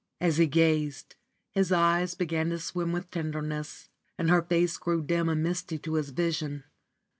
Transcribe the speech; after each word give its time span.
As 0.19 0.37
he 0.37 0.47
gazed, 0.47 1.13
his 1.51 1.71
eyes 1.71 2.15
began 2.15 2.49
to 2.49 2.57
swim 2.57 2.91
with 2.91 3.11
tenderness, 3.11 3.87
and 4.17 4.31
her 4.31 4.41
face 4.41 4.77
grew 4.77 5.03
dim 5.03 5.29
and 5.29 5.43
misty 5.43 5.77
to 5.77 5.93
his 5.93 6.09
vision. 6.09 6.63